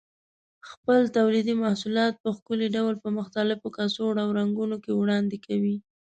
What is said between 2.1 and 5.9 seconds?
په ښکلي ډول په مختلفو کڅوړو او رنګونو کې وړاندې کوي.